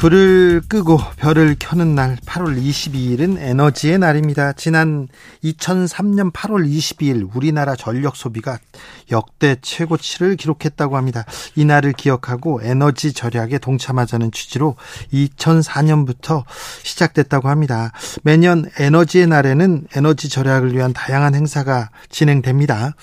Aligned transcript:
불을 0.00 0.62
끄고 0.66 0.98
별을 1.18 1.56
켜는 1.58 1.94
날 1.94 2.16
8월 2.24 2.58
22일은 2.58 3.36
에너지의 3.38 3.98
날입니다. 3.98 4.54
지난 4.54 5.08
2003년 5.44 6.32
8월 6.32 6.66
22일 6.66 7.28
우리나라 7.34 7.76
전력 7.76 8.16
소비가 8.16 8.58
역대 9.10 9.56
최고치를 9.60 10.36
기록했다고 10.36 10.96
합니다. 10.96 11.26
이 11.54 11.66
날을 11.66 11.92
기억하고 11.92 12.62
에너지 12.62 13.12
절약에 13.12 13.58
동참하자는 13.58 14.32
취지로 14.32 14.76
2004년부터 15.12 16.44
시작됐다고 16.82 17.50
합니다. 17.50 17.92
매년 18.22 18.70
에너지의 18.78 19.26
날에는 19.26 19.88
에너지 19.94 20.30
절약을 20.30 20.74
위한 20.74 20.94
다양한 20.94 21.34
행사가 21.34 21.90
진행됩니다. 22.08 22.94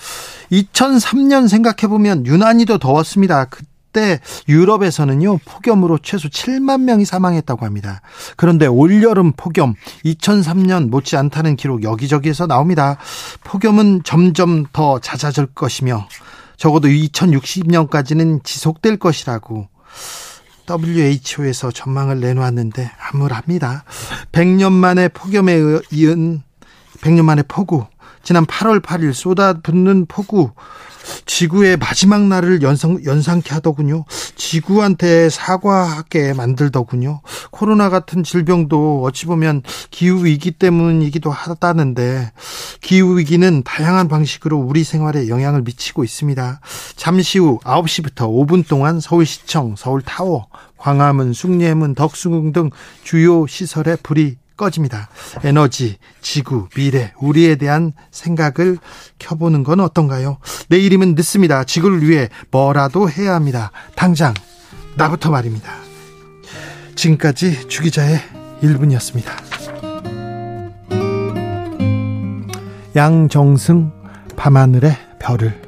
2003년 0.50 1.48
생각해보면 1.48 2.26
유난히도 2.26 2.78
더웠습니다. 2.78 3.44
그 3.44 3.62
그때 3.88 4.20
유럽에서는요 4.48 5.38
폭염으로 5.38 5.98
최소 5.98 6.28
7만 6.28 6.82
명이 6.82 7.04
사망했다고 7.04 7.64
합니다. 7.64 8.00
그런데 8.36 8.66
올여름 8.66 9.32
폭염 9.32 9.74
2003년 10.04 10.90
못지 10.90 11.16
않다는 11.16 11.56
기록 11.56 11.82
여기저기에서 11.82 12.46
나옵니다. 12.46 12.98
폭염은 13.44 14.02
점점 14.04 14.66
더 14.72 14.98
잦아질 14.98 15.46
것이며 15.46 16.06
적어도 16.56 16.88
2060년까지는 16.88 18.44
지속될 18.44 18.98
것이라고 18.98 19.68
WHO에서 20.68 21.70
전망을 21.70 22.20
내놓았는데 22.20 22.90
암울합니다. 23.12 23.84
100년 24.32 24.72
만에 24.72 25.08
폭염에 25.08 25.58
이은 25.92 26.42
100년 27.00 27.24
만에 27.24 27.42
폭우 27.48 27.86
지난 28.22 28.44
8월 28.44 28.82
8일 28.82 29.14
쏟아붓는 29.14 30.06
폭우 30.06 30.50
지구의 31.28 31.76
마지막 31.76 32.22
날을 32.22 32.62
연상, 32.62 33.04
연상케 33.04 33.54
하더군요. 33.54 34.04
지구한테 34.34 35.28
사과하게 35.28 36.32
만들더군요. 36.32 37.20
코로나 37.50 37.90
같은 37.90 38.24
질병도 38.24 39.02
어찌 39.04 39.26
보면 39.26 39.62
기후위기 39.90 40.52
때문이기도 40.52 41.30
하다는데, 41.30 42.32
기후위기는 42.80 43.62
다양한 43.62 44.08
방식으로 44.08 44.58
우리 44.58 44.82
생활에 44.82 45.28
영향을 45.28 45.62
미치고 45.62 46.02
있습니다. 46.02 46.60
잠시 46.96 47.38
후 47.38 47.60
9시부터 47.62 48.26
5분 48.28 48.66
동안 48.66 48.98
서울시청, 48.98 49.76
서울타워, 49.76 50.46
광화문, 50.78 51.34
숭례문, 51.34 51.94
덕수궁 51.94 52.52
등 52.52 52.70
주요 53.04 53.46
시설에 53.46 53.96
불이 54.02 54.38
꺼집니다. 54.58 55.08
에너지, 55.44 55.96
지구, 56.20 56.68
미래, 56.74 57.14
우리에 57.18 57.56
대한 57.56 57.94
생각을 58.10 58.76
켜보는 59.18 59.62
건 59.62 59.80
어떤가요? 59.80 60.36
내일이면 60.68 61.14
늦습니다. 61.14 61.64
지구를 61.64 62.06
위해 62.06 62.28
뭐라도 62.50 63.08
해야 63.08 63.34
합니다. 63.34 63.72
당장, 63.94 64.34
나부터 64.96 65.30
말입니다. 65.30 65.72
지금까지 66.94 67.68
주기자의 67.68 68.20
1분이었습니다. 68.60 69.30
양정승, 72.94 73.92
밤하늘의 74.36 74.96
별을 75.20 75.67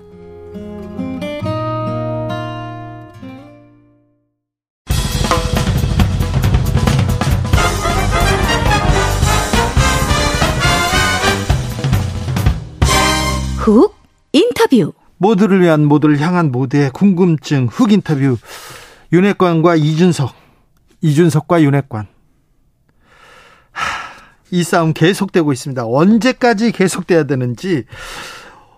훅 13.71 13.95
인터뷰 14.33 14.93
모두를 15.17 15.61
위한 15.61 15.85
모두를 15.85 16.19
향한 16.21 16.51
모두의 16.51 16.91
궁금증 16.91 17.69
훅 17.71 17.93
인터뷰 17.93 18.37
윤핵관과 19.13 19.77
이준석 19.77 20.35
이준석과 21.03 21.63
윤핵관 21.63 22.07
이 24.51 24.65
싸움 24.65 24.93
계속되고 24.93 25.53
있습니다. 25.53 25.87
언제까지 25.87 26.73
계속돼야 26.73 27.25
되는지 27.25 27.85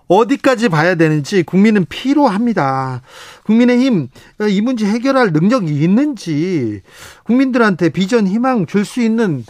어디까지 0.08 0.69
봐야 0.69 0.94
되는지 0.94 1.42
국민은 1.42 1.86
피로합니다. 1.88 3.00
국민의힘 3.44 4.08
이 4.50 4.60
문제 4.60 4.86
해결할 4.86 5.32
능력이 5.32 5.72
있는지 5.72 6.82
국민들한테 7.25 7.88
비전 7.88 8.26
희망 8.26 8.66
줄 8.66 8.84
수 8.84 9.00
있는 9.00 9.44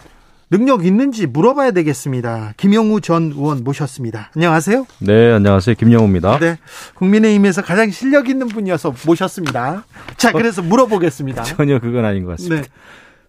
능력 0.53 0.85
있는지 0.85 1.27
물어봐야 1.27 1.71
되겠습니다. 1.71 2.53
김영우 2.59 3.01
전 3.01 3.33
의원 3.33 3.65
모셨습니다. 3.65 4.31
안녕하세요. 4.37 4.87
네, 4.99 5.33
안녕하세요. 5.33 5.75
김영우입니다. 5.77 6.39
네. 6.41 6.59
국민의힘에서 6.93 7.63
가장 7.63 7.91
실력 7.91 8.29
있는 8.29 8.49
분이어서 8.49 8.95
모셨습니다. 9.07 9.87
자, 10.19 10.31
그래서 10.31 10.61
물어보겠습니다. 10.61 11.43
전혀 11.45 11.79
그건 11.81 12.05
아닌 12.05 12.25
것 12.25 12.33
같습니다. 12.33 12.65
네. 12.65 12.69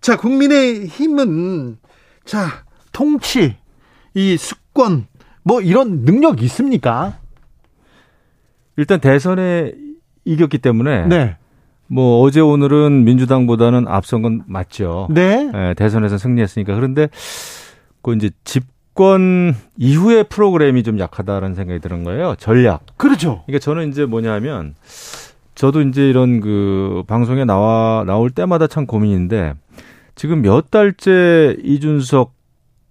자, 0.02 0.18
국민의힘은 0.18 1.78
자, 2.26 2.66
통치, 2.92 3.56
이 4.14 4.36
수권 4.36 5.08
뭐 5.44 5.62
이런 5.62 6.04
능력 6.04 6.44
있습니까? 6.44 7.20
일단 8.76 9.00
대선에 9.00 9.72
이겼기 10.26 10.58
때문에 10.58 11.08
네. 11.08 11.38
뭐 11.88 12.22
어제 12.22 12.40
오늘은 12.40 13.04
민주당보다는 13.04 13.88
앞선 13.88 14.22
건 14.22 14.44
맞죠. 14.48 15.08
네. 15.12 15.50
네 15.52 15.74
대선에서 15.74 16.18
승리했으니까 16.18 16.76
그런데 16.76 17.10
그 18.02 18.14
이제 18.16 18.32
집권 18.44 19.56
이후의 19.78 20.26
프로그램이 20.26 20.84
좀 20.84 21.00
약하다라는 21.00 21.56
생각이 21.56 21.80
드는 21.80 22.04
거예요. 22.04 22.36
전략. 22.38 22.86
그렇죠. 22.98 23.44
그러니까 23.46 23.64
저는 23.64 23.90
이제 23.90 24.06
뭐냐면 24.06 24.76
저도 25.56 25.82
이제 25.82 26.10
이런 26.10 26.42
그 26.42 27.04
방송에 27.08 27.46
나와 27.46 28.04
나올 28.06 28.30
때마다 28.30 28.68
참 28.68 28.86
고민인데 28.86 29.54
지금 30.16 30.42
몇 30.42 30.72
달째 30.72 31.56
이준석 31.64 32.34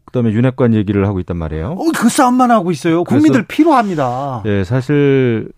그다음에 0.05 0.31
윤핵관 0.33 0.75
얘기를 0.75 1.07
하고 1.07 1.21
있단 1.21 1.37
말이에요. 1.37 1.73
어, 1.73 1.85
그 1.97 2.09
싸움만 2.09 2.51
하고 2.51 2.71
있어요. 2.71 3.03
국민들 3.05 3.45
필요합니다. 3.45 4.43
예, 4.45 4.63
사실 4.63 5.51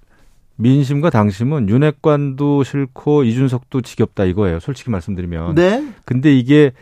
민심과 0.57 1.11
당심은 1.11 1.69
윤핵관도 1.69 2.63
싫고 2.65 3.25
이준석도 3.25 3.81
지겹다 3.81 4.25
이거예요. 4.25 4.61
솔직히 4.61 4.91
말씀드리면. 4.91 5.55
네. 5.55 5.85
근데 6.05 6.37
이게 6.37 6.73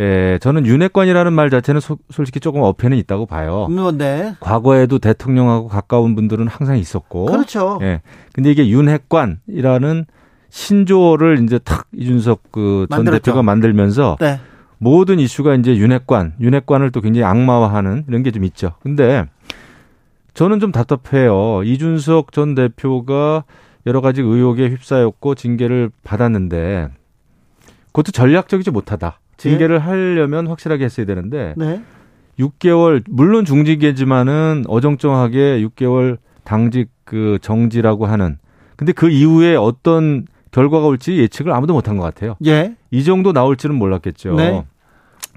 예, 0.00 0.38
저는 0.42 0.66
윤핵관이라는 0.66 1.32
말 1.32 1.50
자체는 1.50 1.80
소, 1.80 1.98
솔직히 2.10 2.40
조금 2.40 2.62
어폐는 2.62 2.96
있다고 2.98 3.26
봐요. 3.26 3.68
뭐, 3.70 3.92
네. 3.92 4.34
과거에도 4.40 4.98
대통령하고 4.98 5.68
가까운 5.68 6.16
분들은 6.16 6.48
항상 6.48 6.76
있었고. 6.78 7.26
그렇죠. 7.26 7.78
예. 7.82 8.02
근데 8.32 8.50
이게 8.50 8.68
윤핵관이라는 8.68 10.06
신조어를 10.50 11.42
이제 11.44 11.58
탁 11.58 11.86
이준석 11.96 12.50
그 12.52 12.86
전 12.90 13.04
대표가 13.04 13.42
만들면서 13.42 14.16
네. 14.20 14.40
모든 14.78 15.18
이슈가 15.20 15.54
이제 15.54 15.76
윤핵관, 15.76 16.34
윤핵관을 16.40 16.90
또 16.90 17.00
굉장히 17.00 17.24
악마화하는 17.24 18.04
이런 18.08 18.22
게 18.22 18.30
좀 18.32 18.44
있죠. 18.44 18.72
근데 18.80 19.26
저는 20.34 20.60
좀 20.60 20.72
답답해요. 20.72 21.62
이준석 21.64 22.32
전 22.32 22.54
대표가 22.54 23.44
여러 23.86 24.00
가지 24.00 24.20
의혹에 24.20 24.68
휩싸였고 24.68 25.34
징계를 25.34 25.90
받았는데 26.02 26.88
그것도 27.86 28.12
전략적이지 28.12 28.70
못하다. 28.70 29.20
징계를 29.36 29.78
네. 29.78 29.84
하려면 29.84 30.46
확실하게 30.46 30.84
했어야 30.84 31.06
되는데 31.06 31.54
네. 31.56 31.82
6개월 32.38 33.02
물론 33.08 33.44
중징계지만은 33.44 34.64
어정쩡하게 34.66 35.62
6개월 35.62 36.18
당직 36.42 36.90
그 37.04 37.38
정지라고 37.40 38.06
하는 38.06 38.38
근데 38.76 38.92
그 38.92 39.08
이후에 39.08 39.54
어떤 39.54 40.26
결과가 40.50 40.86
올지 40.86 41.18
예측을 41.18 41.52
아무도 41.52 41.74
못한 41.74 41.96
것 41.96 42.02
같아요. 42.02 42.36
예. 42.46 42.76
이 42.90 43.04
정도 43.04 43.32
나올지는 43.32 43.76
몰랐겠죠. 43.76 44.34
네. 44.34 44.64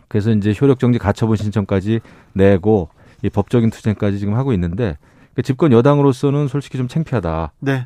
그래서 0.08 0.32
이제 0.32 0.54
효력 0.60 0.80
정지 0.80 1.00
가처분 1.00 1.36
신청까지 1.36 2.00
내고 2.34 2.90
이 3.24 3.30
법적인 3.30 3.70
투쟁까지 3.70 4.20
지금 4.20 4.36
하고 4.36 4.54
있는데 4.54 4.98
그러니까 5.34 5.42
집권 5.44 5.72
여당으로서는 5.72 6.48
솔직히 6.48 6.78
좀 6.78 6.88
창피하다라는 6.88 7.50
네. 7.62 7.86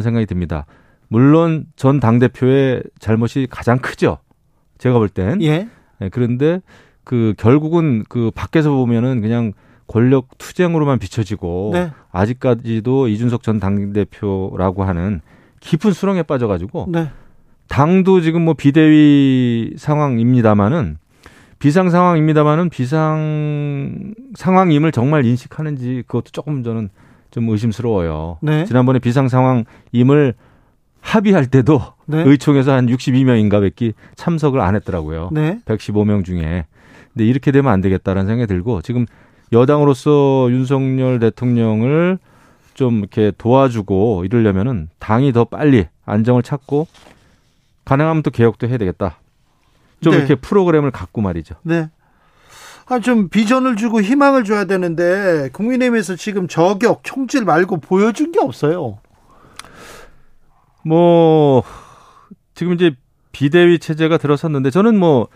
생각이 0.00 0.26
듭니다. 0.26 0.66
물론 1.08 1.66
전 1.76 2.00
당 2.00 2.18
대표의 2.18 2.82
잘못이 2.98 3.46
가장 3.50 3.78
크죠. 3.78 4.18
제가 4.78 4.98
볼 4.98 5.08
땐. 5.08 5.40
예. 5.42 5.68
네, 6.00 6.08
그런데 6.10 6.60
그 7.04 7.34
결국은 7.36 8.02
그 8.08 8.30
밖에서 8.34 8.70
보면은 8.70 9.20
그냥 9.20 9.52
권력 9.86 10.38
투쟁으로만 10.38 10.98
비춰지고 10.98 11.70
네. 11.74 11.90
아직까지도 12.12 13.08
이준석 13.08 13.42
전 13.42 13.60
당대표라고 13.60 14.84
하는 14.84 15.20
깊은 15.60 15.92
수렁에 15.92 16.22
빠져가지고 16.22 16.86
네. 16.90 17.10
당도 17.68 18.20
지금 18.20 18.42
뭐 18.42 18.54
비대위 18.54 19.74
상황입니다마는 19.76 20.98
비상 21.62 21.90
상황입니다마는 21.90 22.70
비상 22.70 24.14
상황임을 24.34 24.90
정말 24.90 25.24
인식하는지 25.24 26.02
그것도 26.08 26.32
조금 26.32 26.64
저는 26.64 26.88
좀 27.30 27.48
의심스러워요. 27.48 28.38
네. 28.42 28.64
지난번에 28.64 28.98
비상 28.98 29.28
상황임을 29.28 30.34
합의할 31.00 31.46
때도 31.46 31.80
네. 32.06 32.24
의총에서 32.26 32.72
한 32.72 32.86
62명인가 32.86 33.62
밖에 33.62 33.92
참석을 34.16 34.60
안 34.60 34.74
했더라고요. 34.74 35.28
네. 35.30 35.60
115명 35.64 36.24
중에. 36.24 36.66
근데 37.12 37.26
이렇게 37.26 37.52
되면 37.52 37.72
안 37.72 37.80
되겠다라는 37.80 38.26
생각이 38.26 38.48
들고 38.48 38.82
지금 38.82 39.06
여당으로서 39.52 40.48
윤석열 40.50 41.20
대통령을 41.20 42.18
좀 42.74 42.98
이렇게 42.98 43.30
도와주고 43.38 44.24
이러려면은 44.24 44.88
당이 44.98 45.32
더 45.32 45.44
빨리 45.44 45.86
안정을 46.06 46.42
찾고 46.42 46.88
가능하면 47.84 48.24
또 48.24 48.32
개혁도 48.32 48.66
해야 48.66 48.78
되겠다. 48.78 49.20
좀 50.02 50.12
네. 50.12 50.18
이렇게 50.18 50.34
프로그램을 50.34 50.90
갖고 50.90 51.20
말이죠. 51.20 51.54
네. 51.62 51.88
아, 52.86 52.98
좀 52.98 53.28
비전을 53.28 53.76
주고 53.76 54.02
희망을 54.02 54.44
줘야 54.44 54.64
되는데 54.64 55.48
국민의힘에서 55.52 56.16
지금 56.16 56.48
저격, 56.48 57.04
총질 57.04 57.44
말고 57.44 57.78
보여준 57.78 58.32
게 58.32 58.40
없어요. 58.40 58.98
뭐 60.84 61.62
지금 62.54 62.74
이제 62.74 62.94
비대위 63.30 63.78
체제가 63.78 64.18
들어섰는데 64.18 64.70
저는 64.70 64.98
뭐 64.98 65.28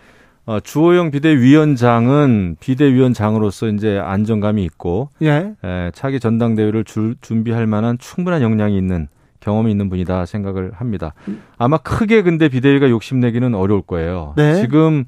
어, 0.45 0.59
주호영 0.59 1.11
비대위원장은 1.11 2.57
비대위원장으로서 2.59 3.67
이제 3.67 3.97
안정감이 3.97 4.63
있고 4.63 5.09
예. 5.21 5.55
에, 5.63 5.91
차기 5.93 6.19
전당대회를 6.19 6.83
줄, 6.83 7.15
준비할 7.21 7.67
만한 7.67 7.97
충분한 7.97 8.41
역량이 8.41 8.77
있는 8.77 9.07
경험이 9.39 9.71
있는 9.71 9.89
분이다 9.89 10.25
생각을 10.25 10.71
합니다. 10.73 11.13
아마 11.57 11.77
크게 11.77 12.21
근데 12.21 12.49
비대위가 12.49 12.89
욕심내기는 12.89 13.55
어려울 13.55 13.81
거예요. 13.81 14.33
네. 14.37 14.55
지금 14.61 15.05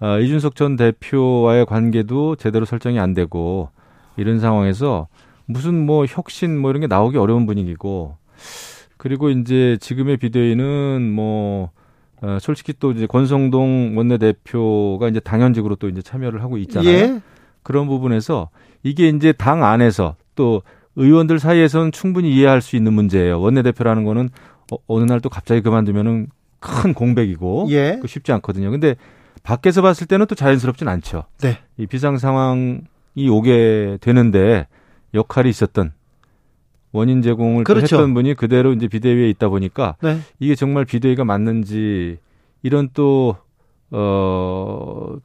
어, 0.00 0.18
이준석 0.18 0.56
전 0.56 0.76
대표와의 0.76 1.66
관계도 1.66 2.36
제대로 2.36 2.64
설정이 2.64 2.98
안 2.98 3.14
되고 3.14 3.70
이런 4.16 4.40
상황에서 4.40 5.08
무슨 5.46 5.86
뭐 5.86 6.04
혁신 6.06 6.58
뭐 6.58 6.70
이런 6.70 6.80
게 6.80 6.86
나오기 6.86 7.18
어려운 7.18 7.46
분위기고 7.46 8.16
그리고 8.96 9.30
이제 9.30 9.76
지금의 9.80 10.16
비대위는 10.16 11.12
뭐 11.12 11.70
어, 12.22 12.38
솔직히 12.40 12.72
또 12.78 12.92
이제 12.92 13.06
권성동 13.06 13.96
원내대표가 13.96 15.08
이제 15.08 15.20
당연직으로 15.20 15.76
또 15.76 15.88
이제 15.88 16.00
참여를 16.00 16.42
하고 16.42 16.56
있잖아요. 16.58 16.90
예. 16.90 17.20
그런 17.62 17.86
부분에서 17.86 18.48
이게 18.82 19.08
이제 19.08 19.32
당 19.32 19.64
안에서 19.64 20.16
또 20.34 20.62
의원들 20.96 21.38
사이에서는 21.38 21.92
충분히 21.92 22.32
이해할 22.34 22.60
수 22.60 22.76
있는 22.76 22.92
문제예요. 22.92 23.40
원내대표라는 23.40 24.04
거는 24.04 24.30
어, 24.72 24.76
어느 24.86 25.04
날 25.04 25.20
또 25.20 25.28
갑자기 25.28 25.60
그만두면은 25.60 26.28
큰 26.60 26.94
공백이고 26.94 27.66
예. 27.70 28.00
쉽지 28.06 28.32
않거든요. 28.32 28.70
근데 28.70 28.94
밖에서 29.42 29.82
봤을 29.82 30.06
때는 30.06 30.26
또 30.26 30.34
자연스럽진 30.34 30.88
않죠. 30.88 31.24
네. 31.40 31.58
이 31.76 31.86
비상 31.86 32.16
상황이 32.16 32.80
오게 33.30 33.98
되는데 34.00 34.66
역할이 35.12 35.50
있었던 35.50 35.92
원인 36.92 37.20
제공을 37.22 37.64
그렇죠. 37.64 37.96
했던 37.96 38.14
분이 38.14 38.34
그대로 38.34 38.72
이제 38.72 38.88
비대위에 38.88 39.28
있다 39.30 39.48
보니까 39.48 39.96
네. 40.02 40.18
이게 40.38 40.54
정말 40.54 40.84
비대위가 40.84 41.24
맞는지 41.24 42.18
이런 42.62 42.88
또 42.94 43.36
어, 43.90 43.98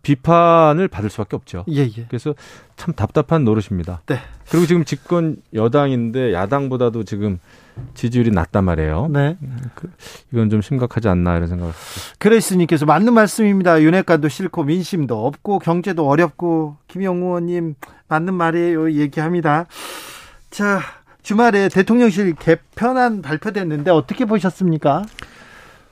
비판을 0.01 0.87
받을 0.87 1.09
수밖에 1.09 1.35
없죠. 1.35 1.65
예, 1.69 1.81
예. 1.81 2.05
그래서 2.07 2.33
참 2.75 2.93
답답한 2.93 3.43
노릇입니다. 3.43 4.01
네. 4.05 4.19
그리고 4.49 4.65
지금 4.65 4.85
집권 4.85 5.37
여당인데 5.53 6.33
야당보다도 6.33 7.03
지금 7.03 7.39
지지율이 7.93 8.31
낮단 8.31 8.63
말이에요. 8.63 9.07
네. 9.09 9.37
그, 9.75 9.89
이건 10.31 10.49
좀 10.49 10.61
심각하지 10.61 11.07
않나 11.07 11.35
이런 11.37 11.47
생각을. 11.47 11.73
그레이스님께서 12.17 12.85
맞는 12.85 13.13
말씀입니다. 13.13 13.81
윤핵관도 13.81 14.29
싫고 14.29 14.63
민심도 14.63 15.25
없고 15.25 15.59
경제도 15.59 16.07
어렵고 16.07 16.77
김영우 16.87 17.25
의원님 17.27 17.75
맞는 18.07 18.33
말이에요. 18.33 18.93
얘기합니다. 18.93 19.65
자, 20.49 20.79
주말에 21.21 21.69
대통령실 21.69 22.35
개편안 22.35 23.21
발표됐는데 23.21 23.91
어떻게 23.91 24.25
보셨습니까? 24.25 25.03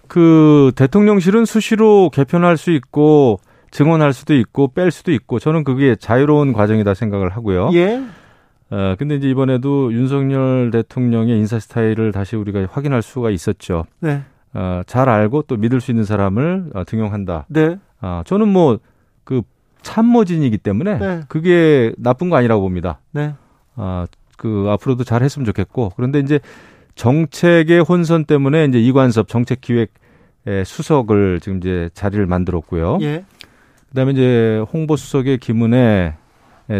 그 0.08 0.72
대통령실은 0.76 1.46
수시로 1.46 2.10
개편할 2.10 2.58
수 2.58 2.72
있고 2.72 3.40
증언할 3.72 4.14
수도 4.14 4.34
있고 4.36 4.70
뺄 4.70 4.92
수도 4.92 5.12
있고 5.12 5.40
저는 5.40 5.64
그게 5.64 5.96
자유로운 5.96 6.54
과정이다 6.54 6.94
생각을 6.94 7.30
하고요. 7.30 7.70
예. 7.74 8.02
어, 8.70 8.96
근데 8.98 9.16
이제 9.16 9.30
이번에도 9.30 9.94
윤석열 9.94 10.72
대통령의 10.72 11.38
인사 11.38 11.60
스타일을 11.60 12.12
다시 12.12 12.36
우리가 12.36 12.68
확인할 12.72 13.02
수가 13.02 13.30
있었죠. 13.30 13.86
네. 14.00 14.24
어, 14.54 14.82
잘 14.86 15.10
알고 15.10 15.44
또 15.44 15.56
믿을 15.58 15.80
수 15.82 15.92
있는 15.92 16.04
사람을 16.04 16.72
어, 16.74 16.84
등용한다. 16.84 17.46
네. 17.50 17.78
어, 18.02 18.22
저는 18.26 18.48
뭐 18.48 18.80
그 19.28 19.42
참모진이기 19.82 20.58
때문에 20.58 20.98
네. 21.00 21.22
그게 21.28 21.92
나쁜 21.98 22.30
거 22.30 22.38
아니라고 22.38 22.62
봅니다. 22.62 23.02
네. 23.12 23.34
어, 23.76 24.06
그 24.38 24.68
앞으로도 24.70 25.04
잘 25.04 25.22
했으면 25.22 25.46
좋겠고 25.46 25.92
그런데 25.98 26.20
이제 26.20 26.40
정책의 26.96 27.82
혼선 27.82 28.24
때문에 28.24 28.66
이제 28.66 28.80
이관섭 28.80 29.28
정책기획 29.28 29.92
수석을 30.66 31.42
지금 31.42 31.58
이제 31.58 31.90
자리를 31.94 32.26
만들었고요. 32.26 33.00
예. 33.02 33.26
그다음에 33.90 34.12
이제 34.12 34.64
홍보 34.74 34.96
수석의 34.96 35.38
김은혜 35.38 36.16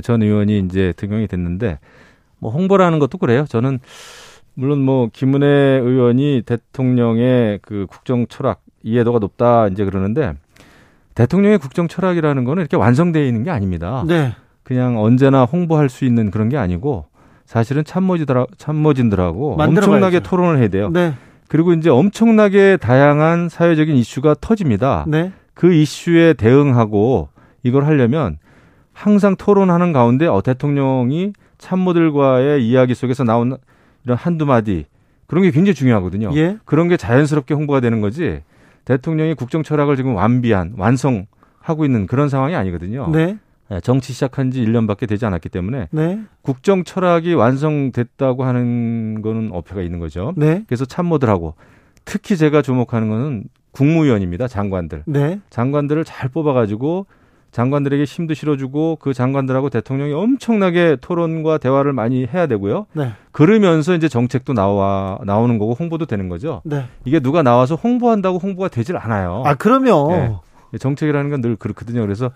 전 0.04 0.22
의원이 0.22 0.60
이제 0.60 0.94
등용이 0.98 1.28
됐는데 1.28 1.80
뭐 2.40 2.52
홍보라는 2.52 3.00
것도 3.00 3.18
그래요. 3.18 3.46
저는 3.48 3.80
물론 4.54 4.82
뭐 4.82 5.10
김은혜 5.12 5.48
의원이 5.48 6.44
대통령의 6.46 7.60
그 7.62 7.86
국정 7.90 8.28
철학 8.28 8.62
이해도가 8.84 9.20
높다 9.20 9.68
이제 9.68 9.86
그러는데 9.86 10.34
대통령의 11.16 11.58
국정 11.58 11.88
철학이라는 11.88 12.44
거는 12.44 12.62
이렇게 12.62 12.78
완성되어 12.78 13.24
있는 13.24 13.44
게 13.44 13.50
아닙니다. 13.50 14.04
네. 14.08 14.36
그냥 14.64 15.02
언제나 15.02 15.46
홍보할 15.46 15.90
수 15.90 16.06
있는 16.06 16.30
그런 16.30 16.50
게 16.50 16.58
아니고 16.58 17.06
사실은 17.46 17.84
참모진들 17.86 18.46
참모진들하고 18.58 19.56
엄청나게 19.60 20.20
토론을 20.20 20.60
해야 20.60 20.68
돼요. 20.68 20.90
네. 20.90 21.14
그리고 21.48 21.74
이제 21.74 21.90
엄청나게 21.90 22.78
다양한 22.78 23.48
사회적인 23.48 23.96
이슈가 23.96 24.36
터집니다. 24.42 25.06
네. 25.08 25.32
그 25.58 25.74
이슈에 25.74 26.34
대응하고 26.34 27.30
이걸 27.64 27.86
하려면 27.86 28.38
항상 28.94 29.36
토론하는 29.36 29.92
가운데 29.92 30.28
어, 30.28 30.42
대통령이 30.42 31.34
참모들과의 31.58 32.66
이야기 32.68 32.94
속에서 32.94 33.24
나온 33.24 33.58
이런 34.06 34.18
한두 34.18 34.46
마디 34.46 34.86
그런 35.26 35.44
게 35.44 35.52
굉장히 35.52 35.74
중요하거든요. 35.74 36.30
예. 36.36 36.58
그런 36.64 36.88
게 36.88 36.96
자연스럽게 36.96 37.56
홍보가 37.56 37.80
되는 37.80 38.02
거지 38.02 38.44
대통령이 38.86 39.34
국정 39.34 39.64
철학을 39.64 39.96
지금 39.96 40.16
완비한 40.16 40.76
완성하고 40.78 41.86
있는 41.86 42.06
그런 42.06 42.30
상황이 42.30 42.56
아니거든요. 42.56 43.10
네. 43.12 43.38
예, 43.72 43.80
정치 43.82 44.14
시작한 44.14 44.52
지 44.52 44.64
1년밖에 44.64 45.10
되지 45.10 45.26
않았기 45.26 45.50
때문에 45.50 45.88
네. 45.90 46.22
국정 46.44 46.84
철학이 46.84 47.34
완성됐다고 47.34 48.44
하는 48.44 49.24
거는 49.24 49.50
어폐가 49.52 49.82
있는 49.82 49.98
거죠. 49.98 50.34
네. 50.38 50.64
그래서 50.68 50.86
참모들하고 50.86 51.56
특히 52.06 52.38
제가 52.38 52.62
주목하는 52.62 53.10
거는 53.10 53.46
국무위원입니다. 53.78 54.48
장관들. 54.48 55.04
네. 55.06 55.40
장관들을 55.50 56.04
잘 56.04 56.30
뽑아가지고 56.30 57.06
장관들에게 57.52 58.04
힘도 58.04 58.34
실어주고 58.34 58.98
그 59.00 59.14
장관들하고 59.14 59.70
대통령이 59.70 60.14
엄청나게 60.14 60.98
토론과 61.00 61.60
대화를 61.60 61.94
많이 61.94 62.26
해야 62.26 62.48
되고요. 62.48 62.88
네. 62.94 63.12
그러면서 63.32 63.96
이제 63.96 64.08
정책도 64.10 64.54
나와 64.54 65.20
나오는 65.24 65.58
거고 65.58 65.74
홍보도 65.74 66.06
되는 66.06 66.28
거죠. 66.28 66.62
네. 66.66 66.86
이게 67.06 67.20
누가 67.20 67.44
나와서 67.44 67.76
홍보한다고 67.76 68.40
홍보가 68.40 68.68
되질 68.68 68.98
않아요. 68.98 69.44
아 69.46 69.56
그러면 69.56 70.08
네. 70.10 70.78
정책이라는 70.78 71.30
건 71.30 71.42
늘 71.42 71.56
그렇거든요. 71.56 72.02
그래서 72.02 72.32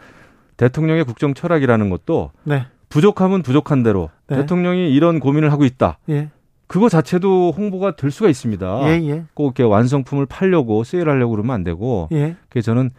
대통령의 0.58 1.04
국정 1.06 1.34
철학이라는 1.34 1.90
것도 1.90 2.32
네. 2.44 2.66
부족하면 2.90 3.42
부족한 3.42 3.84
대로 3.84 4.10
네. 4.28 4.38
대통령이 4.38 4.94
이런 4.94 5.20
고민을 5.20 5.52
하고 5.52 5.66
있다. 5.66 5.98
예. 6.10 6.30
그거 6.72 6.88
자체도 6.88 7.52
홍보가 7.52 7.98
될 7.98 8.12
수가 8.12 8.30
있습니다. 8.30 8.84
예, 8.88 9.06
예. 9.10 9.26
꼭 9.34 9.48
이렇게 9.48 9.64
완성품을 9.64 10.26
팔려고 10.26 10.86
세일하려고 10.86 11.32
그러면 11.32 11.54
안 11.54 11.66
되고. 11.66 12.08
예. 12.14 12.38
그래서 12.48 12.68
저는 12.68 12.92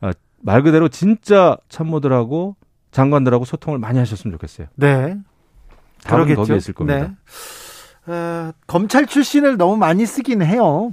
아, 0.00 0.12
말 0.42 0.64
그대로 0.64 0.88
진짜 0.88 1.56
참모들하고 1.68 2.56
장관들하고 2.90 3.44
소통을 3.44 3.78
많이 3.78 4.00
하셨으면 4.00 4.32
좋겠어요. 4.32 4.66
네. 4.74 5.16
그러겠죠. 6.04 6.40
거기에 6.40 6.56
있을 6.56 6.74
겁니다. 6.74 7.14
네. 8.06 8.12
어, 8.12 8.50
검찰 8.66 9.06
출신을 9.06 9.56
너무 9.56 9.76
많이 9.76 10.06
쓰긴 10.06 10.42
해요. 10.42 10.92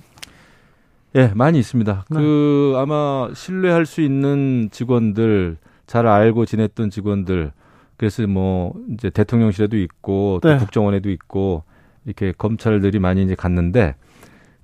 예, 1.15 1.31
많이 1.33 1.57
있습니다. 1.57 2.05
네. 2.07 2.19
그 2.19 2.75
아마 2.77 3.29
신뢰할 3.33 3.87
수 3.87 4.01
있는 4.01 4.69
직원들 4.71 5.57
잘 5.87 6.05
알고 6.05 6.45
지냈던 6.45 6.91
직원들 6.91 7.51
그래서 7.95 8.27
뭐 8.27 8.75
이제 8.93 9.09
대통령실에도 9.09 9.75
있고 9.75 10.37
또 10.43 10.49
네. 10.49 10.57
국정원에도 10.59 11.09
있고 11.09 11.63
이렇게 12.07 12.33
검찰들이 12.35 12.99
많이 12.99 13.21
이제 13.21 13.35
갔는데 13.35 13.95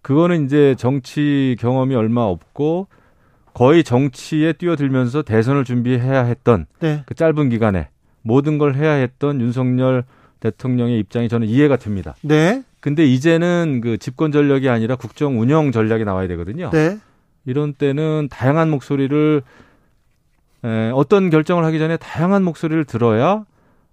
그거는 0.02 0.46
이제 0.46 0.76
정치 0.78 1.56
경험이 1.60 1.96
얼마 1.96 2.22
없고 2.22 2.88
거의 3.54 3.84
정치에 3.84 4.54
뛰어들면서 4.54 5.22
대선을 5.22 5.66
준비해야 5.66 6.24
했던 6.24 6.66
네. 6.80 7.04
그 7.06 7.14
짧은 7.14 7.50
기간에 7.50 7.90
모든 8.22 8.58
걸 8.58 8.76
해야 8.76 8.94
했던 8.94 9.40
윤석열 9.42 10.06
대통령의 10.40 11.00
입장이 11.00 11.30
저는 11.30 11.48
이해가 11.48 11.78
됩니다. 11.78 12.16
네. 12.22 12.64
근데 12.80 13.06
이제는 13.06 13.82
그 13.82 13.98
집권 13.98 14.32
전략이 14.32 14.70
아니라 14.70 14.96
국정 14.96 15.40
운영 15.40 15.72
전략이 15.72 16.04
나와야 16.06 16.28
되거든요. 16.30 16.70
네. 16.72 16.98
이런 17.46 17.74
때는 17.74 18.30
다양한 18.32 18.70
목소리를 18.70 19.42
에, 20.66 20.92
어떤 20.94 21.30
결정을 21.30 21.66
하기 21.66 21.78
전에 21.78 21.98
다양한 21.98 22.44
목소리를 22.44 22.84
들어야 22.86 23.46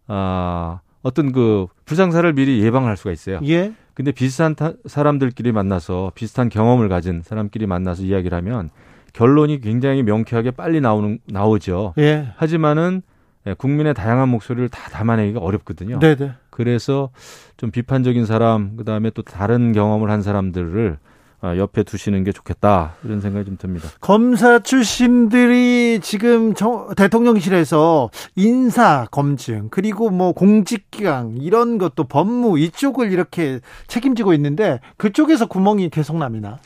아, 0.06 0.80
어떤 1.02 1.32
그 1.32 1.66
불상사를 1.84 2.30
미리 2.32 2.62
예방할 2.62 2.96
수가 2.96 3.12
있어요. 3.12 3.40
예. 3.44 3.72
근데 3.94 4.12
비슷한 4.12 4.54
타, 4.54 4.72
사람들끼리 4.86 5.52
만나서 5.52 6.12
비슷한 6.14 6.48
경험을 6.48 6.88
가진 6.88 7.22
사람끼리 7.22 7.66
만나서 7.66 8.02
이야기를 8.02 8.36
하면 8.38 8.70
결론이 9.12 9.60
굉장히 9.60 10.02
명쾌하게 10.02 10.52
빨리 10.52 10.80
나오는 10.80 11.18
나오죠. 11.26 11.94
예. 11.98 12.32
하지만은 12.36 13.02
예, 13.46 13.54
국민의 13.54 13.94
다양한 13.94 14.28
목소리를 14.28 14.68
다 14.68 14.90
담아내기가 14.90 15.40
어렵거든요. 15.40 15.98
네네. 15.98 16.32
그래서 16.50 17.10
좀 17.56 17.70
비판적인 17.70 18.26
사람, 18.26 18.76
그 18.76 18.84
다음에 18.84 19.10
또 19.10 19.22
다른 19.22 19.72
경험을 19.72 20.10
한 20.10 20.22
사람들을 20.22 20.92
어, 20.92 21.09
옆에 21.42 21.82
두시는 21.82 22.22
게 22.24 22.32
좋겠다 22.32 22.96
이런 23.04 23.20
생각이 23.20 23.46
좀 23.46 23.56
듭니다. 23.56 23.88
검사 24.00 24.58
출신들이 24.58 26.00
지금 26.02 26.52
대통령실에서 26.96 28.10
인사 28.36 29.06
검증 29.10 29.68
그리고 29.70 30.10
뭐 30.10 30.32
공직기강 30.32 31.38
이런 31.40 31.78
것도 31.78 32.04
법무 32.04 32.58
이쪽을 32.58 33.10
이렇게 33.12 33.60
책임지고 33.86 34.34
있는데 34.34 34.80
그쪽에서 34.96 35.46
구멍이 35.46 35.88
계속 35.90 36.18
납니다. 36.18 36.58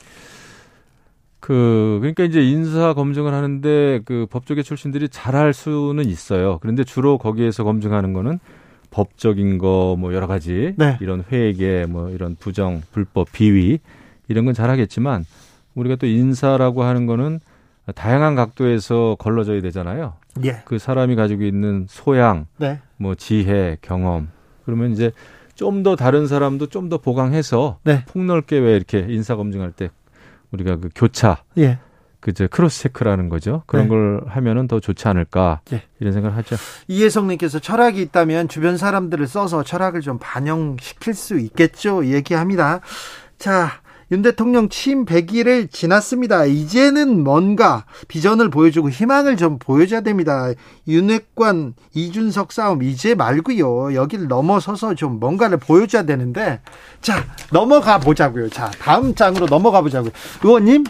그 1.41 1.99
그러니까 2.01 2.25
이제 2.25 2.43
인사 2.43 2.95
검증을 2.95 3.33
하는데 3.33 4.01
그 4.07 4.27
법조계 4.31 4.63
출신들이 4.63 5.09
잘할 5.11 5.53
수는 5.53 6.07
있어요. 6.07 6.59
그런데 6.63 6.85
주로 6.85 7.19
거기에서 7.19 7.65
검증하는 7.65 8.13
거는 8.15 8.39
법적인 8.91 9.59
거 9.59 9.97
뭐 9.99 10.15
여러 10.15 10.27
가지 10.27 10.73
네. 10.77 10.97
이런 11.01 11.23
회계 11.31 11.85
뭐 11.87 12.11
이런 12.11 12.37
부정 12.39 12.81
불법 12.93 13.31
비위 13.33 13.79
이런 14.29 14.45
건 14.45 14.55
잘하겠지만 14.55 15.25
우리가 15.75 15.97
또 15.97 16.07
인사라고 16.07 16.85
하는 16.85 17.07
거는 17.07 17.41
다양한 17.95 18.35
각도에서 18.35 19.17
걸러져야 19.19 19.61
되잖아요. 19.61 20.15
예. 20.45 20.63
그 20.65 20.79
사람이 20.79 21.17
가지고 21.17 21.43
있는 21.45 21.87
소양, 21.89 22.47
네. 22.57 22.81
뭐 22.97 23.15
지혜, 23.15 23.77
경험. 23.83 24.31
그러면 24.65 24.93
이제 24.93 25.13
좀 25.55 25.83
더 25.83 25.95
다른 25.95 26.27
사람도 26.27 26.67
좀 26.69 26.89
더 26.89 26.99
보강해서 26.99 27.79
네. 27.85 28.05
폭넓게 28.07 28.59
왜 28.59 28.75
이렇게 28.75 29.05
인사 29.09 29.37
검증할 29.37 29.73
때 29.73 29.91
우리가 30.51 30.77
그 30.77 30.89
교차, 30.95 31.43
예. 31.59 31.79
그저 32.21 32.47
cross 32.49 32.85
check라는 32.85 33.29
거죠. 33.29 33.63
그런 33.67 33.85
네. 33.85 33.89
걸 33.91 34.23
하면은 34.27 34.67
더 34.67 34.81
좋지 34.81 35.07
않을까 35.07 35.61
예. 35.73 35.83
이런 36.01 36.15
생각을 36.15 36.37
하죠. 36.39 36.57
이혜성님께서 36.89 37.59
철학이 37.59 38.01
있다면 38.01 38.49
주변 38.49 38.79
사람들을 38.79 39.27
써서 39.27 39.63
철학을 39.63 40.01
좀 40.01 40.19
반영시킬 40.19 41.13
수 41.13 41.39
있겠죠. 41.39 42.07
얘기합니다. 42.07 42.81
자, 43.39 43.83
윤 44.15 44.23
대통령 44.23 44.69
취임 44.69 45.05
100일을 45.05 45.73
지났습니다. 45.73 46.45
이제는 46.45 47.25
뭔가 47.25 47.85
비전을 48.07 48.49
보여주고 48.49 48.89
희망을 48.89 49.37
좀 49.37 49.59
보여줘야 49.59 50.03
됩니다. 50.03 50.53
윤핵관 50.87 51.75
이준석 51.95 52.53
싸움 52.53 52.85
이제 52.85 53.17
말고요. 53.17 53.93
여기를 53.95 54.29
넘어서서 54.29 54.95
좀 54.95 55.19
뭔가를 55.19 55.59
보여줘야 55.59 56.05
되는데 56.05 56.61
자 57.01 57.25
넘어가 57.51 57.99
보자고요. 57.99 58.51
자 58.51 58.71
다음 58.79 59.17
장으로 59.17 59.47
넘어가 59.47 59.81
보자고요. 59.81 60.13
의원님 60.45 60.85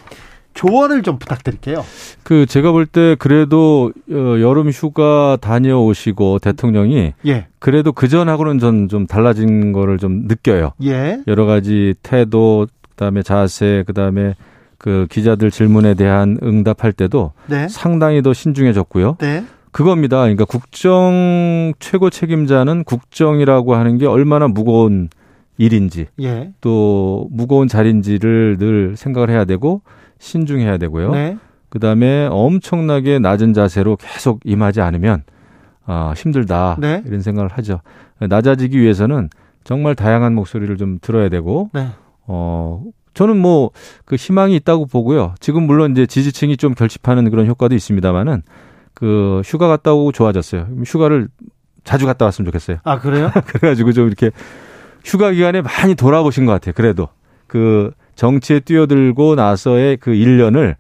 조언을 0.53 1.03
좀 1.03 1.19
부탁드릴게요. 1.19 1.83
그 2.25 2.45
제가 2.45 2.73
볼 2.73 2.85
때 2.85 3.17
그래도 3.19 3.91
어, 4.11 4.15
여름 4.39 4.69
휴가 4.69 5.39
다녀오시고 5.41 6.41
대통령이 6.41 7.15
예. 7.27 7.47
그래도 7.59 7.93
그 7.93 8.07
전하고는 8.07 8.59
좀좀 8.59 9.07
달라진 9.07 9.73
거를 9.73 9.97
좀 9.97 10.27
느껴요. 10.27 10.73
예. 10.83 11.21
여러 11.27 11.47
가지 11.47 11.95
태도 12.03 12.67
그다음에 12.95 13.23
자세, 13.23 13.85
그다음에 13.87 14.35
그 14.79 15.07
기자들 15.11 15.51
질문에 15.51 15.95
대한 15.95 16.39
응답할 16.43 16.93
때도 16.93 17.33
네. 17.47 17.69
상당히 17.69 18.23
더 18.23 18.33
신중해졌고요. 18.33 19.17
네. 19.21 19.45
그겁니다. 19.73 20.19
그러니까 20.21 20.45
국정 20.45 21.73
최고 21.81 22.09
책임자는 22.09 22.85
국정이라고 22.85 23.75
하는 23.75 23.99
게 23.99 24.07
얼마나 24.07 24.47
무거운 24.47 25.09
일인지 25.57 26.07
예. 26.21 26.53
또 26.61 27.29
무거운 27.31 27.67
자리인지를 27.67 28.57
늘 28.59 28.97
생각을 28.97 29.31
해야 29.31 29.45
되고 29.45 29.83
신중해야 30.19 30.79
되고요. 30.79 31.11
네. 31.13 31.39
그다음에 31.71 32.29
엄청나게 32.31 33.19
낮은 33.19 33.53
자세로 33.53 33.97
계속 33.97 34.41
임하지 34.45 34.81
않으면 34.81 35.25
아, 35.87 36.15
힘들다 36.17 36.77
네. 36.79 37.03
이런 37.05 37.21
생각을 37.21 37.51
하죠. 37.53 37.81
낮아지기 38.21 38.81
위해서는 38.81 39.29
정말 39.65 39.95
다양한 39.95 40.35
목소리를 40.35 40.77
좀 40.77 40.99
들어야 41.01 41.29
되고 41.29 41.71
네. 41.73 41.89
어, 42.27 42.83
저는 43.15 43.37
뭐 43.37 43.71
그 44.05 44.17
희망이 44.17 44.55
있다고 44.57 44.87
보고요. 44.87 45.35
지금 45.41 45.65
물론 45.65 45.93
이제 45.93 46.07
지지층이 46.07 46.57
좀 46.57 46.75
결집하는 46.75 47.31
그런 47.31 47.47
효과도 47.47 47.75
있습니다만은 47.75 48.43
그 48.93 49.43
휴가 49.45 49.67
갔다 49.69 49.93
오고 49.93 50.13
좋아졌어요. 50.13 50.69
휴가를 50.87 51.29
자주 51.83 52.07
갔다 52.07 52.25
왔으면 52.25 52.47
좋겠어요. 52.47 52.79
아, 52.85 52.99
그래요? 52.99 53.31
그래가지고 53.47 53.93
좀 53.93 54.07
이렇게 54.07 54.31
휴가 55.05 55.33
기간에 55.33 55.63
많이 55.63 55.95
돌아보신 55.95 56.47
것 56.47 56.53
같아요. 56.53 56.73
그래도 56.75 57.09
그 57.47 57.91
정치에 58.15 58.61
뛰어들고 58.61 59.35
나서의 59.35 59.97
그 59.97 60.13
1년을 60.13 60.77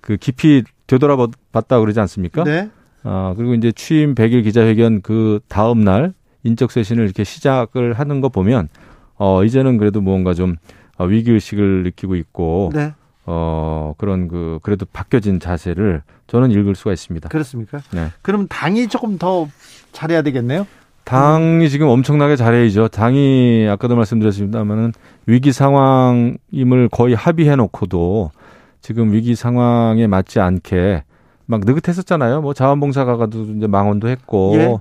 그 0.00 0.16
깊이 0.16 0.62
되돌아봤다 0.86 1.80
그러지 1.80 1.98
않습니까? 2.00 2.44
네. 2.44 2.70
아, 3.02 3.34
그리고 3.36 3.54
이제 3.54 3.72
취임 3.72 4.14
100일 4.14 4.44
기자회견 4.44 5.02
그 5.02 5.40
다음 5.48 5.80
날 5.80 6.14
인적 6.44 6.70
쇄신을 6.70 7.04
이렇게 7.04 7.24
시작을 7.24 7.94
하는 7.94 8.20
거 8.20 8.28
보면 8.28 8.68
어, 9.16 9.42
이제는 9.44 9.78
그래도 9.78 10.00
뭔가 10.00 10.32
좀 10.34 10.54
어, 10.54 10.85
위기 11.04 11.30
의식을 11.32 11.82
느끼고 11.84 12.16
있고 12.16 12.70
네. 12.74 12.94
어 13.26 13.94
그런 13.98 14.28
그 14.28 14.58
그래도 14.62 14.86
바뀌어진 14.92 15.40
자세를 15.40 16.02
저는 16.26 16.50
읽을 16.50 16.74
수가 16.74 16.92
있습니다. 16.92 17.28
그렇습니까? 17.28 17.80
네. 17.92 18.08
그럼 18.22 18.46
당이 18.48 18.88
조금 18.88 19.18
더 19.18 19.48
잘해야 19.92 20.22
되겠네요. 20.22 20.66
당이 21.04 21.68
지금 21.70 21.88
엄청나게 21.88 22.36
잘해야죠. 22.36 22.88
당이 22.88 23.68
아까도 23.70 23.94
말씀드렸습니다만은 23.94 24.92
위기 25.26 25.52
상황임을 25.52 26.88
거의 26.90 27.14
합의해 27.14 27.54
놓고도 27.56 28.32
지금 28.80 29.12
위기 29.12 29.34
상황에 29.34 30.06
맞지 30.06 30.40
않게 30.40 31.04
막 31.46 31.60
느긋했었잖아요. 31.64 32.40
뭐 32.40 32.54
자원봉사가가도 32.54 33.42
이제 33.56 33.66
망언도 33.66 34.08
했고. 34.08 34.52
예. 34.56 34.76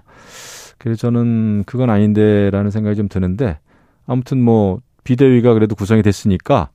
그래서 0.77 0.99
저는 0.99 1.63
그건 1.65 1.89
아닌데라는 1.89 2.69
생각이 2.69 2.95
좀 2.95 3.07
드는데 3.07 3.57
아무튼 4.05 4.41
뭐 4.41 4.79
비대위가 5.05 5.53
그래도 5.53 5.75
구성이 5.75 6.01
됐으니까 6.01 6.69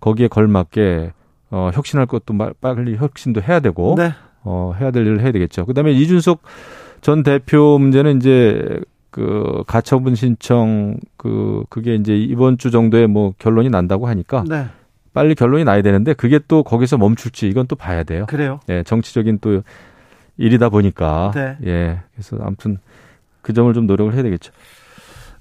거기에 0.00 0.26
걸맞게 0.26 1.12
어, 1.50 1.70
혁신할 1.72 2.06
것도 2.06 2.34
빨리 2.60 2.96
혁신도 2.96 3.42
해야 3.42 3.60
되고 3.60 3.94
네. 3.96 4.12
어, 4.42 4.74
해야 4.78 4.90
될 4.90 5.06
일을 5.06 5.20
해야 5.20 5.30
되겠죠. 5.30 5.64
그다음에 5.66 5.92
이준석 5.92 6.42
전 7.00 7.22
대표 7.22 7.78
문제는 7.78 8.16
이제 8.16 8.80
그 9.10 9.62
가처분 9.68 10.16
신청 10.16 10.96
그 11.16 11.62
그게 11.68 11.94
이제 11.94 12.16
이번 12.16 12.58
주 12.58 12.72
정도에 12.72 13.06
뭐 13.06 13.32
결론이 13.38 13.70
난다고 13.70 14.08
하니까 14.08 14.42
네. 14.48 14.66
빨리 15.12 15.36
결론이 15.36 15.62
나야 15.62 15.80
되는데 15.82 16.12
그게 16.14 16.40
또 16.48 16.64
거기서 16.64 16.98
멈출지 16.98 17.46
이건 17.46 17.68
또 17.68 17.76
봐야 17.76 18.02
돼요. 18.02 18.26
그래요. 18.26 18.58
예, 18.68 18.82
정치적인 18.82 19.38
또 19.40 19.62
일이다 20.36 20.68
보니까 20.70 21.30
네. 21.34 21.56
예. 21.64 22.00
그래서 22.14 22.36
아무튼 22.40 22.78
그 23.40 23.52
점을 23.52 23.72
좀 23.72 23.86
노력을 23.86 24.12
해야 24.12 24.22
되겠죠. 24.24 24.52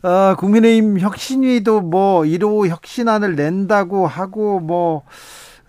어, 0.04 0.36
국민의힘 0.36 1.00
혁신위도 1.00 1.82
뭐 1.82 2.24
1호 2.24 2.68
혁신안을 2.68 3.36
낸다고 3.36 4.06
하고 4.06 4.60
뭐, 4.60 5.04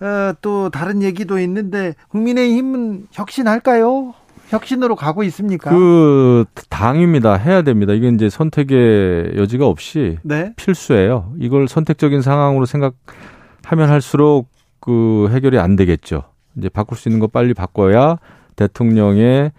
어, 0.00 0.32
또 0.42 0.70
다른 0.70 1.02
얘기도 1.02 1.38
있는데 1.38 1.94
국민의힘은 2.08 3.06
혁신할까요? 3.12 4.14
혁신으로 4.48 4.96
가고 4.96 5.22
있습니까? 5.24 5.70
그 5.70 6.44
당입니다. 6.68 7.34
해야 7.34 7.62
됩니다. 7.62 7.92
이건 7.92 8.16
이제 8.16 8.28
선택의 8.28 9.36
여지가 9.36 9.66
없이 9.66 10.18
네. 10.22 10.52
필수예요. 10.56 11.32
이걸 11.38 11.66
선택적인 11.68 12.20
상황으로 12.20 12.66
생각하면 12.66 13.88
할수록 13.88 14.48
그 14.80 15.28
해결이 15.30 15.58
안 15.58 15.76
되겠죠. 15.76 16.24
이제 16.56 16.68
바꿀 16.68 16.98
수 16.98 17.08
있는 17.08 17.20
거 17.20 17.26
빨리 17.26 17.54
바꿔야 17.54 18.18
대통령의 18.56 19.52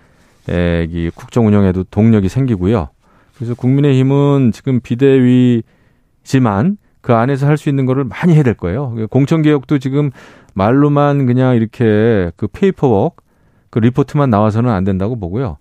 에, 0.49 0.87
이 0.89 1.09
국정 1.15 1.47
운영에도 1.47 1.83
동력이 1.85 2.29
생기고요. 2.29 2.89
그래서 3.35 3.53
국민의힘은 3.55 4.51
지금 4.51 4.79
비대위지만 4.79 6.77
그 7.01 7.13
안에서 7.13 7.47
할 7.47 7.57
수 7.57 7.69
있는 7.69 7.85
거를 7.85 8.03
많이 8.03 8.33
해야 8.33 8.43
될 8.43 8.53
거예요. 8.55 8.95
공천 9.09 9.41
개혁도 9.41 9.77
지금 9.79 10.11
말로만 10.53 11.25
그냥 11.25 11.55
이렇게 11.55 12.31
그 12.35 12.47
paperwork 12.47 13.23
그 13.69 13.79
리포트만 13.79 14.29
나와서는 14.29 14.71
안 14.71 14.83
된다고 14.83 15.19
보고요. 15.19 15.57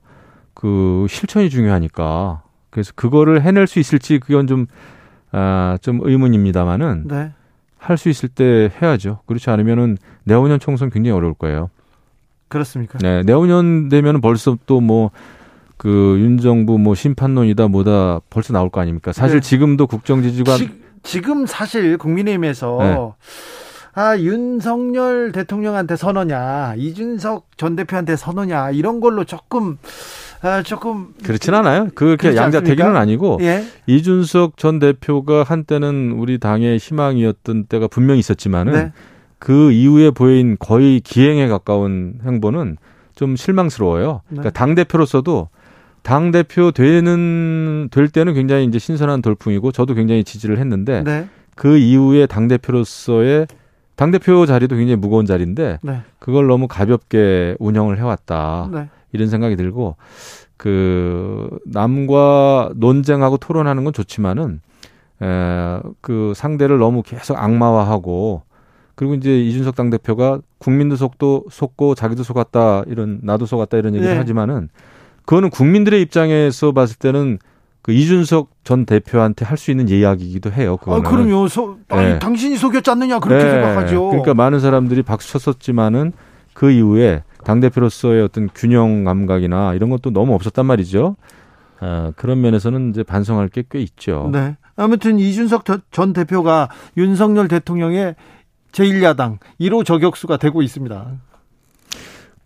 그 0.55 1.07
실천이 1.09 1.51
중요하니까 1.51 2.43
그래서 2.71 2.93
그거를 2.95 3.43
해낼 3.43 3.67
수 3.67 3.79
있을지 3.79 4.19
그건 4.21 4.47
좀 4.47 4.67
아, 5.33 5.77
좀 5.83 6.01
의문입니다만은 6.03 7.09
네. 7.09 7.33
할수 7.77 8.09
있을 8.09 8.29
때 8.29 8.71
해야죠. 8.81 9.19
그렇지 9.27 9.51
않으면은 9.51 9.99
내후년 10.23 10.61
총선 10.61 10.91
굉장히 10.91 11.17
어려울 11.17 11.35
거예요. 11.35 11.71
그렇습니까? 12.49 12.99
네, 12.99 13.23
내후년 13.25 13.89
되면 13.89 14.21
벌써 14.21 14.57
또 14.67 14.81
뭐 14.81 15.11
그 15.77 16.17
윤정부 16.19 16.79
뭐 16.79 16.95
심판론이다 16.95 17.69
뭐다 17.69 18.21
벌써 18.31 18.53
나올 18.53 18.71
거 18.71 18.81
아닙니까? 18.81 19.13
사실 19.13 19.41
네. 19.41 19.49
지금도 19.49 19.87
국정 19.87 20.23
지지가 20.23 20.57
지, 21.03 21.21
금 21.21 21.47
사실 21.47 21.99
국민의힘에서 21.99 22.79
네. 22.81 22.97
아, 23.97 24.19
윤석열 24.19 25.31
대통령한테 25.31 25.95
선언냐, 25.95 26.75
이준석 26.77 27.57
전 27.57 27.77
대표한테 27.77 28.17
선언냐, 28.17 28.73
이런 28.73 28.99
걸로 28.99 29.23
조금, 29.23 29.79
아, 30.43 30.63
조금. 30.63 31.15
그렇진 31.23 31.55
않아요. 31.55 31.89
그렇게 31.95 32.35
양자택일은 32.35 32.97
아니고, 32.97 33.39
예? 33.43 33.65
이준석 33.87 34.57
전 34.57 34.81
대표가 34.81 35.45
한때는 35.45 36.17
우리 36.19 36.39
당의 36.39 36.79
희망이었던 36.79 37.67
때가 37.67 37.87
분명히 37.87 38.19
있었지만은, 38.19 38.73
네. 38.73 38.93
그 39.39 39.71
이후에 39.71 40.11
보인 40.11 40.57
거의 40.59 40.99
기행에 40.99 41.47
가까운 41.47 42.19
행보는 42.25 42.79
좀 43.15 43.37
실망스러워요. 43.37 44.23
네. 44.29 44.39
그러니까 44.39 44.51
당 44.51 44.75
대표로서도 44.75 45.51
당 46.05 46.31
대표 46.31 46.71
되는 46.71 47.89
될 47.91 48.09
때는 48.09 48.35
굉장히 48.35 48.67
이제 48.67 48.79
신선한 48.79 49.23
돌풍이고 49.23 49.73
저도 49.73 49.95
굉장히 49.95 50.23
지지를 50.23 50.59
했는데 50.59 51.03
네. 51.03 51.29
그 51.57 51.79
이후에 51.79 52.27
당 52.27 52.47
대표로서의 52.47 53.47
당 53.97 54.11
대표 54.11 54.45
자리도 54.45 54.77
굉장히 54.77 54.97
무거운 54.97 55.25
자리인데 55.25 55.79
네. 55.83 56.03
그걸 56.19 56.47
너무 56.47 56.69
가볍게 56.69 57.57
운영을 57.59 57.99
해왔다 57.99 58.69
네. 58.71 58.89
이런 59.13 59.29
생각이 59.29 59.57
들고 59.57 59.97
그 60.59 61.49
남과 61.65 62.73
논쟁하고 62.77 63.39
토론하는 63.39 63.85
건 63.85 63.95
좋지만은 63.95 64.61
에, 65.23 65.81
그 66.03 66.35
상대를 66.37 66.79
너무 66.79 67.03
계속 67.03 67.39
악마화하고 67.39 68.43
그리고 68.95 69.15
이제 69.15 69.41
이준석 69.41 69.75
당 69.75 69.89
대표가 69.89 70.41
국민도 70.59 70.97
속도 70.97 71.47
속고 71.51 71.95
자기도 71.95 72.23
속았다 72.25 72.85
이런 72.89 73.21
나도 73.23 73.47
속았다 73.47 73.79
이런 73.79 73.95
얘기를 73.95 74.13
네. 74.13 74.19
하지만은 74.19 74.69
그거는 75.27 75.51
국민들의 75.51 76.01
입장에서 76.03 76.73
봤을 76.73 76.97
때는 76.99 77.39
그 77.83 77.93
이준석 77.93 78.51
전 78.65 78.87
대표한테 78.87 79.45
할 79.45 79.59
수 79.59 79.71
있는 79.71 79.89
이야기이기도 79.89 80.51
해요. 80.53 80.77
그거는. 80.79 81.07
아, 81.07 81.11
그럼요. 81.11 81.49
소, 81.49 81.79
아니, 81.89 82.13
네. 82.13 82.19
당신이 82.19 82.57
속였지 82.57 82.91
않느냐 82.91 83.19
그렇게 83.19 83.45
네. 83.45 83.51
생각하죠. 83.51 84.09
그러니까 84.09 84.35
많은 84.35 84.61
사람들이 84.61 85.03
박수 85.03 85.33
쳤었지만은 85.39 86.13
그 86.55 86.71
이후에 86.71 87.23
당 87.45 87.61
대표로서의 87.61 88.23
어떤 88.23 88.49
균형 88.55 89.05
감각이나 89.05 89.75
이런 89.75 89.91
것도 89.91 90.11
너무 90.13 90.35
없었단 90.35 90.65
말이죠. 90.65 91.17
아, 91.81 92.13
그런 92.17 92.41
면에서는 92.41 92.91
이제 92.91 93.03
반성할 93.03 93.49
게 93.49 93.63
꽤 93.69 93.81
있죠. 93.81 94.31
네. 94.33 94.57
아무튼 94.77 95.19
이준석 95.19 95.65
전 95.91 96.13
대표가 96.15 96.69
윤석열 96.97 97.49
대통령의 97.49 98.15
제1야당 98.73 99.39
1호 99.61 99.85
저격수가 99.85 100.37
되고 100.39 100.63
있습니다. 100.63 101.07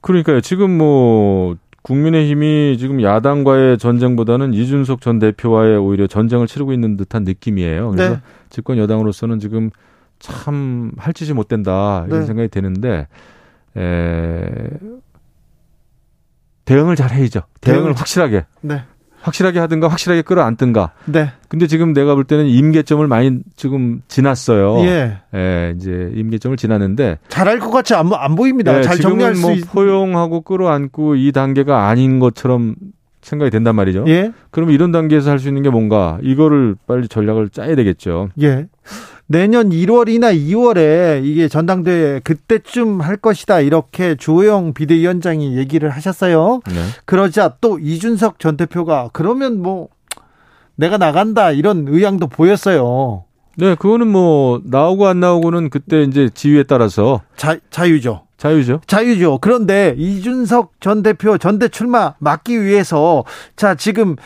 그러니까요. 0.01 0.41
지금 0.41 0.77
뭐 0.77 1.57
국민의힘이 1.83 2.77
지금 2.79 3.03
야당과의 3.03 3.79
전쟁보다는 3.79 4.53
이준석 4.55 5.01
전 5.01 5.19
대표와의 5.19 5.77
오히려 5.79 6.07
전쟁을 6.07 6.47
치르고 6.47 6.73
있는 6.73 6.97
듯한 6.97 7.25
느낌이에요. 7.25 7.91
그래서 7.93 8.15
네. 8.15 8.21
집권 8.51 8.79
여당으로서는 8.79 9.39
지금 9.39 9.71
참 10.19 10.93
할 10.99 11.15
짓이 11.15 11.33
못 11.33 11.47
된다 11.49 12.05
이런 12.09 12.21
네. 12.21 12.27
생각이 12.27 12.49
드는데 12.49 13.07
에, 13.77 14.47
대응을 16.65 16.97
잘 16.97 17.11
해야죠. 17.13 17.43
대응을 17.61 17.85
대응. 17.85 17.95
확실하게. 17.95 18.45
네. 18.63 18.83
확실하게 19.29 19.59
하든가 19.61 19.89
확실하게 19.89 20.23
끌어안든가. 20.23 20.93
네. 21.07 21.33
근데 21.49 21.67
지금 21.67 21.93
내가 21.93 22.15
볼 22.15 22.25
때는 22.25 22.47
임계점을 22.47 23.07
많이 23.07 23.39
지금 23.57 24.03
지났어요. 24.09 24.85
예. 24.85 25.19
예 25.35 25.75
이제 25.77 26.11
임계점을 26.15 26.57
지났는데 26.57 27.19
잘할 27.29 27.59
것 27.59 27.71
같이 27.71 27.95
안, 27.95 28.11
안 28.13 28.35
보입니다. 28.35 28.77
예, 28.77 28.83
잘 28.83 28.99
정리할 28.99 29.35
뭐 29.35 29.53
있... 29.53 29.65
포용하고 29.71 30.41
끌어안고 30.43 31.17
이 31.17 31.33
단계가 31.33 31.89
아닌 31.89 32.19
것처럼 32.19 32.75
생각이 33.23 33.51
된단 33.51 33.75
말이죠. 33.77 34.05
예. 34.09 34.33
그러면 34.51 34.75
이런 34.75 34.93
단계에서 34.93 35.31
할 35.31 35.39
수 35.39 35.49
있는 35.49 35.63
게 35.63 35.71
뭔가 35.71 36.19
이거를 36.23 36.77
빨리 36.87 37.09
전략을 37.09 37.51
짜야 37.51 37.75
되겠죠. 37.77 38.31
예. 38.43 38.67
내년 39.29 39.69
1월이나 39.69 40.35
2월에 40.35 41.23
이게 41.23 41.49
전당대회 41.49 42.21
그때쯤 42.21 43.03
할 43.03 43.19
것이다 43.19 43.61
이렇게 43.61 44.15
주호영 44.17 44.73
비대위원장이 44.73 45.57
얘기를 45.59 45.91
하셨어요. 45.91 46.61
네. 46.67 46.75
그러자 47.05 47.57
또 47.61 47.79
이준석 47.79 48.41
전 48.41 48.57
대표가 48.57 49.11
그러면 49.13 49.61
뭐 49.63 49.89
내가 50.77 50.97
나간다 50.97 51.53
이런 51.53 51.87
의향도 51.89 52.29
보였어요. 52.29 53.25
네, 53.57 53.75
그거는 53.75 54.07
뭐 54.09 54.63
나오고 54.65 55.07
안 55.07 55.21
나오고는 55.21 55.69
그때 55.69 56.05
이제 56.05 56.31
지위에 56.33 56.63
따라서 56.63 57.21
자, 57.37 57.59
자유죠. 57.71 58.23
자유죠. 58.39 58.81
자유죠. 58.87 59.39
그런데 59.41 59.95
이준석 59.99 60.81
전 60.81 61.03
대표 61.03 61.37
전대 61.37 61.69
출마 61.69 62.15
막기 62.19 62.63
위해서 62.63 63.25
자 63.57 63.75
지금 63.75 64.17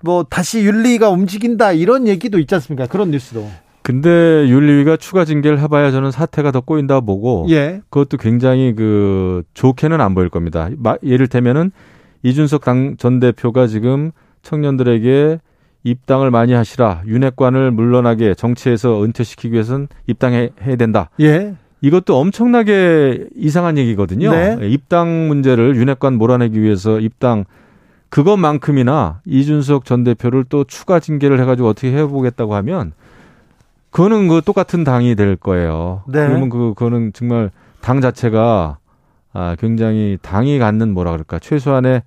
뭐 0.00 0.24
다시 0.24 0.62
윤리가 0.62 1.10
움직인다 1.10 1.72
이런 1.72 2.08
얘기도 2.08 2.40
있지 2.40 2.54
않습니까? 2.56 2.86
그런 2.86 3.12
뉴스도. 3.12 3.46
근데 3.82 4.10
윤리위가 4.48 4.96
추가 4.96 5.24
징계를 5.24 5.58
해봐야 5.60 5.90
저는 5.90 6.10
사태가 6.10 6.52
더 6.52 6.60
꼬인다 6.60 7.00
보고 7.00 7.46
예. 7.50 7.80
그것도 7.90 8.16
굉장히 8.16 8.74
그 8.74 9.42
좋게는 9.54 10.00
안 10.00 10.14
보일 10.14 10.28
겁니다. 10.28 10.68
예를 11.02 11.26
들면은 11.26 11.72
이준석 12.22 12.62
당 12.64 12.94
전 12.98 13.18
대표가 13.18 13.66
지금 13.66 14.12
청년들에게 14.42 15.40
입당을 15.84 16.30
많이 16.30 16.52
하시라 16.52 17.02
윤핵관을 17.06 17.72
물러나게 17.72 18.34
정치에서 18.34 19.02
은퇴시키기 19.02 19.52
위해서는 19.52 19.88
입당해야 20.06 20.76
된다. 20.78 21.10
예. 21.20 21.54
이것도 21.80 22.16
엄청나게 22.16 23.26
이상한 23.34 23.76
얘기거든요. 23.78 24.30
네. 24.30 24.56
입당 24.68 25.26
문제를 25.26 25.74
윤핵관 25.74 26.14
몰아내기 26.14 26.62
위해서 26.62 27.00
입당 27.00 27.44
그것만큼이나 28.10 29.20
이준석 29.24 29.84
전 29.84 30.04
대표를 30.04 30.44
또 30.48 30.62
추가 30.62 31.00
징계를 31.00 31.40
해가지고 31.40 31.68
어떻게 31.68 31.92
해보겠다고 31.92 32.54
하면 32.54 32.92
그거는 33.92 34.26
그 34.26 34.40
똑같은 34.44 34.84
당이 34.84 35.14
될 35.14 35.36
거예요. 35.36 36.02
네. 36.08 36.26
그러면 36.26 36.48
그 36.48 36.74
그거는 36.74 37.12
정말 37.12 37.50
당 37.80 38.00
자체가 38.00 38.78
아 39.34 39.56
굉장히 39.60 40.18
당이 40.20 40.58
갖는 40.58 40.92
뭐라 40.92 41.12
그럴까 41.12 41.38
최소한의 41.38 42.02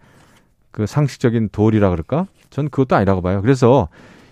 그 0.71 0.86
상식적인 0.86 1.50
도리라 1.52 1.89
그럴까? 1.91 2.26
전 2.50 2.69
그것도 2.69 2.95
아니라고 2.95 3.21
봐요. 3.21 3.41
그래서 3.41 3.88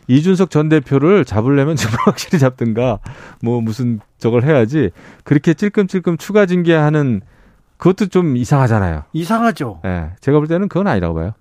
이준석 0.07 0.49
전 0.49 0.67
대표를 0.67 1.25
잡으려면 1.25 1.75
정말 1.77 1.99
확실히 2.05 2.39
잡든가 2.39 2.99
뭐 3.41 3.61
무슨 3.61 3.99
저걸 4.17 4.43
해야지 4.43 4.89
그렇게 5.23 5.53
찔끔찔끔 5.53 6.17
추가 6.17 6.45
징계하는 6.45 7.21
그것도 7.77 8.07
좀 8.07 8.35
이상하잖아요. 8.35 9.03
이상하죠. 9.13 9.81
예. 9.85 9.87
네, 9.87 10.09
제가 10.21 10.39
볼 10.39 10.47
때는 10.47 10.69
그건 10.69 10.87
아니라고 10.87 11.13
봐요. 11.15 11.33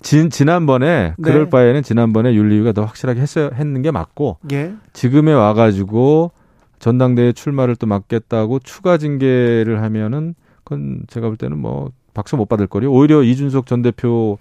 진, 0.00 0.30
지난번에 0.30 1.14
네. 1.16 1.22
그럴 1.22 1.48
바에는 1.48 1.82
지난번에 1.82 2.34
윤리위가 2.34 2.72
더 2.72 2.84
확실하게 2.84 3.20
했어야 3.20 3.50
했는 3.54 3.82
게 3.82 3.90
맞고 3.90 4.38
예. 4.52 4.74
지금에 4.92 5.32
와가지고 5.32 6.32
전당대회 6.78 7.32
출마를 7.32 7.76
또 7.76 7.86
막겠다고 7.86 8.58
추가 8.60 8.98
징계를 8.98 9.82
하면은 9.82 10.34
그건 10.62 11.02
제가 11.08 11.28
볼 11.28 11.36
때는 11.36 11.58
뭐 11.58 11.90
박수 12.12 12.36
못 12.36 12.46
받을 12.46 12.66
거리 12.66 12.86
오히려 12.86 13.22
이준석 13.22 13.66
전 13.66 13.82
대표 13.82 14.38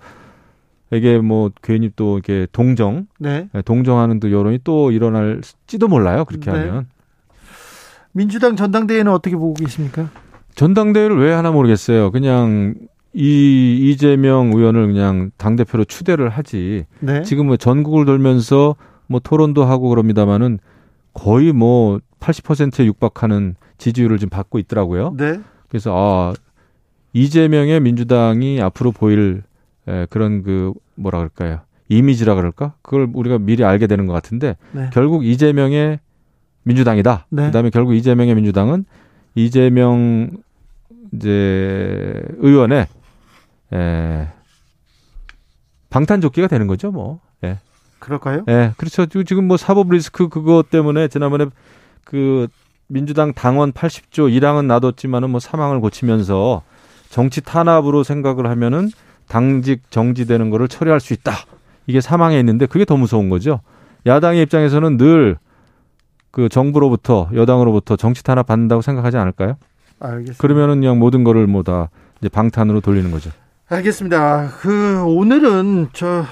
에게 0.91 1.17
뭐 1.17 1.49
괜히 1.63 1.89
또 1.95 2.17
이렇게 2.17 2.45
동정 2.51 3.07
네. 3.17 3.47
네. 3.51 3.61
동정하는 3.63 4.19
또 4.19 4.31
여론이 4.31 4.59
또 4.63 4.91
일어날지도 4.91 5.87
몰라요 5.87 6.23
그렇게 6.25 6.51
네. 6.51 6.57
하면 6.57 6.87
민주당 8.11 8.55
전당대회는 8.55 9.11
어떻게 9.11 9.35
보고 9.35 9.53
계십니까? 9.55 10.09
전당대회를 10.55 11.19
왜 11.19 11.33
하나 11.33 11.51
모르겠어요. 11.51 12.11
그냥 12.11 12.75
이 13.13 13.91
이재명 13.91 14.51
의원을 14.53 14.87
그냥 14.87 15.31
당 15.37 15.55
대표로 15.55 15.85
추대를 15.85 16.29
하지. 16.29 16.85
네. 16.99 17.21
지금 17.21 17.47
뭐 17.47 17.57
전국을 17.57 18.05
돌면서 18.05 18.75
뭐 19.07 19.19
토론도 19.19 19.63
하고 19.65 19.89
그럽니다마는 19.89 20.59
거의 21.13 21.53
뭐 21.53 21.99
80%에 22.19 22.85
육박하는 22.85 23.55
지지율을 23.77 24.17
지금 24.17 24.29
받고 24.29 24.57
있더라고요. 24.59 25.15
네. 25.17 25.39
그래서 25.69 25.93
아 25.95 26.33
이재명의 27.13 27.79
민주당이 27.81 28.61
앞으로 28.61 28.91
보일 28.91 29.43
에, 29.87 30.07
그런 30.09 30.41
그 30.41 30.73
뭐라 30.95 31.19
그럴까요? 31.19 31.59
이미지라 31.89 32.33
그럴까? 32.33 32.73
그걸 32.81 33.09
우리가 33.13 33.37
미리 33.37 33.63
알게 33.63 33.85
되는 33.85 34.07
것 34.07 34.13
같은데 34.13 34.55
네. 34.71 34.89
결국 34.91 35.25
이재명의 35.25 35.99
민주당이다. 36.63 37.27
네. 37.29 37.45
그다음에 37.45 37.69
결국 37.69 37.93
이재명의 37.93 38.33
민주당은 38.35 38.85
이재명 39.35 40.31
이제 41.13 42.23
의원의 42.37 42.87
예. 43.73 44.27
방탄조끼가 45.89 46.47
되는 46.47 46.67
거죠, 46.67 46.91
뭐. 46.91 47.19
예. 47.43 47.59
그럴까요? 47.99 48.43
예. 48.49 48.73
그렇죠. 48.77 49.05
지금 49.05 49.47
뭐 49.47 49.57
사법 49.57 49.91
리스크 49.91 50.29
그거 50.29 50.63
때문에 50.69 51.07
지난번에 51.07 51.45
그 52.03 52.47
민주당 52.87 53.33
당원 53.33 53.71
80조 53.71 54.31
1항은 54.37 54.65
놔뒀지만은 54.65 55.29
뭐 55.29 55.39
사망을 55.39 55.79
고치면서 55.79 56.63
정치 57.09 57.41
탄압으로 57.41 58.03
생각을 58.03 58.47
하면은 58.49 58.89
당직 59.27 59.89
정지되는 59.89 60.49
거를 60.49 60.67
처리할 60.67 60.99
수 60.99 61.13
있다. 61.13 61.33
이게 61.87 62.01
사망에 62.01 62.39
있는데 62.39 62.65
그게 62.65 62.85
더 62.85 62.97
무서운 62.97 63.29
거죠. 63.29 63.61
야당의 64.05 64.43
입장에서는 64.43 64.97
늘 64.97 65.37
그 66.33 66.49
정부로부터 66.49 67.29
여당으로부터 67.35 67.95
정치 67.95 68.23
탄압 68.23 68.47
받는다고 68.47 68.81
생각하지 68.81 69.17
않을까요? 69.17 69.55
알겠습니다. 69.99 70.41
그러면은 70.41 70.79
그냥 70.79 70.97
모든 70.97 71.23
거를 71.23 71.45
뭐 71.45 71.61
다 71.61 71.91
이제 72.19 72.27
방탄으로 72.27 72.81
돌리는 72.81 73.11
거죠. 73.11 73.29
알겠습니다. 73.73 74.51
그 74.59 75.03
오늘은 75.03 75.89
저 75.93 76.25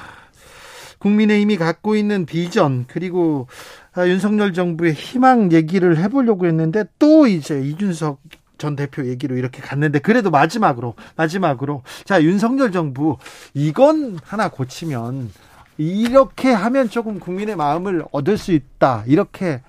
국민의힘이 1.00 1.58
갖고 1.58 1.96
있는 1.96 2.26
비전 2.28 2.86
그리고 2.88 3.48
아, 3.94 4.08
윤석열 4.08 4.54
정부의 4.54 4.94
희망 4.94 5.52
얘기를 5.52 5.98
해보려고 5.98 6.46
했는데 6.46 6.84
또 7.00 7.26
이제 7.26 7.60
이준석 7.60 8.20
전 8.60 8.76
대표 8.76 9.08
얘기로 9.08 9.36
이렇게 9.38 9.60
갔는데 9.60 10.00
그래도 10.00 10.30
마지막으로 10.30 10.94
마지막으로 11.16 11.82
자 12.06 12.22
윤석열 12.22 12.72
정부 12.72 13.18
이건 13.56 14.20
하나 14.24 14.50
고치면 14.50 15.32
이렇게 15.80 16.52
하면 16.52 16.90
조금 16.92 17.20
국민의 17.20 17.56
마음을 17.56 18.06
얻을 18.12 18.38
수 18.38 18.52
있다 18.52 19.04
이렇게 19.08 19.62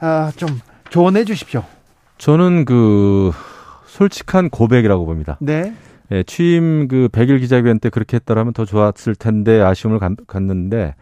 아, 0.00 0.32
좀 0.36 0.58
조언해 0.88 1.26
주십시오. 1.26 1.64
저는 2.16 2.64
그 2.64 3.30
솔직한 3.86 4.48
고백이라고 4.48 5.04
봅니다. 5.04 5.36
네. 5.40 5.74
예, 6.12 6.22
취임 6.24 6.88
그 6.88 7.08
100일 7.12 7.40
기자회견 7.40 7.78
때 7.78 7.88
그렇게 7.90 8.16
했더라면 8.16 8.52
더 8.52 8.64
좋았을 8.64 9.14
텐데 9.14 9.60
아쉬움을 9.60 9.98
갖는데 10.26 10.94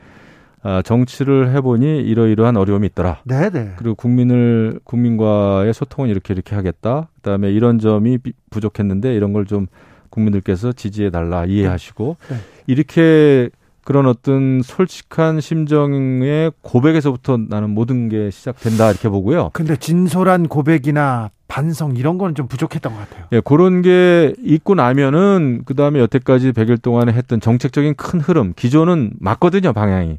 아, 0.62 0.82
정치를 0.82 1.54
해보니 1.54 2.00
이러이러한 2.02 2.56
어려움이 2.56 2.88
있더라. 2.88 3.20
네네. 3.24 3.50
네. 3.50 3.72
그리고 3.76 3.94
국민을 3.94 4.80
국민과의 4.84 5.72
소통은 5.72 6.10
이렇게 6.10 6.34
이렇게 6.34 6.54
하겠다. 6.56 7.08
그다음에 7.16 7.50
이런 7.52 7.78
점이 7.78 8.18
부족했는데 8.50 9.14
이런 9.14 9.32
걸 9.32 9.44
좀 9.46 9.66
국민들께서 10.10 10.72
지지해 10.72 11.10
달라 11.10 11.44
이해하시고 11.44 12.16
네. 12.30 12.36
이렇게 12.66 13.50
그런 13.88 14.04
어떤 14.04 14.60
솔직한 14.62 15.40
심정의 15.40 16.52
고백에서부터 16.60 17.38
나는 17.48 17.70
모든 17.70 18.10
게 18.10 18.28
시작된다 18.28 18.90
이렇게 18.90 19.08
보고요. 19.08 19.48
근데 19.54 19.76
진솔한 19.76 20.48
고백이나 20.48 21.30
반성 21.48 21.96
이런 21.96 22.18
거는 22.18 22.34
좀 22.34 22.48
부족했던 22.48 22.92
것 22.92 22.98
같아요. 22.98 23.24
예, 23.32 23.40
그런 23.40 23.80
게 23.80 24.34
있고 24.42 24.74
나면은 24.74 25.62
그 25.64 25.74
다음에 25.74 26.00
여태까지 26.00 26.52
100일 26.52 26.82
동안에 26.82 27.14
했던 27.14 27.40
정책적인 27.40 27.94
큰 27.94 28.20
흐름 28.20 28.52
기존은 28.54 29.12
맞거든요 29.20 29.72
방향이. 29.72 30.18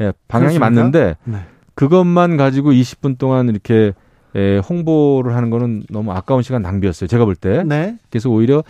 예, 0.00 0.12
방향이 0.26 0.56
그렇습니까? 0.56 0.70
맞는데 0.70 1.16
네. 1.24 1.40
그것만 1.74 2.38
가지고 2.38 2.72
20분 2.72 3.18
동안 3.18 3.50
이렇게 3.50 3.92
예, 4.34 4.62
홍보를 4.66 5.36
하는 5.36 5.50
거는 5.50 5.82
너무 5.90 6.12
아까운 6.12 6.40
시간 6.40 6.62
낭비였어요. 6.62 7.06
제가 7.06 7.26
볼 7.26 7.36
때. 7.36 7.64
네. 7.64 7.98
그래서 8.08 8.30
오히려 8.30 8.64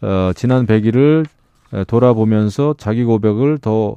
어, 0.00 0.30
지난 0.36 0.64
100일을 0.64 1.26
돌아보면서 1.86 2.74
자기 2.78 3.04
고백을 3.04 3.58
더 3.58 3.96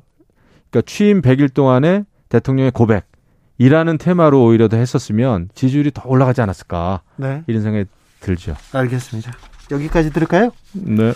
그러니까 0.70 0.90
취임 0.90 1.22
100일 1.22 1.54
동안에 1.54 2.06
대통령의 2.30 2.72
고백이라는 2.72 3.98
테마로 3.98 4.44
오히려 4.44 4.68
더 4.68 4.78
했었으면 4.78 5.50
지지율이 5.54 5.92
더 5.94 6.04
올라가지 6.06 6.42
않았을까 6.42 7.02
네. 7.18 7.44
이런 7.48 7.62
생각이 7.62 7.86
들죠. 8.20 8.56
알겠습니다. 8.74 9.32
여기까지 9.72 10.12
들을까요? 10.12 10.52
네. 10.74 11.14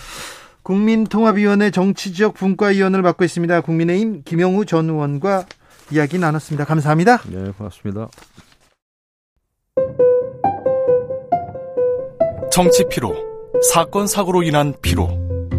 국민통합위원회 0.62 1.70
정치지역 1.70 2.34
분과위원을 2.34 3.02
맡고 3.02 3.24
있습니다. 3.24 3.62
국민의힘 3.62 4.22
김영우 4.24 4.66
전 4.66 4.90
의원과 4.90 5.46
이야기 5.90 6.18
나눴습니다. 6.18 6.66
감사합니다. 6.66 7.22
네, 7.28 7.50
고맙습니다. 7.56 8.08
정치 12.52 12.86
피로, 12.88 13.14
사건 13.72 14.06
사고로 14.06 14.42
인한 14.42 14.74
피로, 14.82 15.17